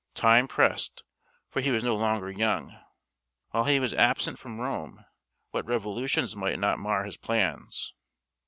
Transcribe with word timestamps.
Time 0.15 0.47
pressed, 0.47 1.03
for 1.51 1.61
he 1.61 1.69
was 1.69 1.83
no 1.83 1.95
longer 1.95 2.31
young. 2.31 2.75
While 3.51 3.65
he 3.65 3.79
was 3.79 3.93
absent 3.93 4.39
from 4.39 4.59
Rome, 4.59 5.05
what 5.51 5.67
revolutions 5.67 6.35
might 6.35 6.57
not 6.57 6.79
mar 6.79 7.03
his 7.03 7.17
plans! 7.17 7.93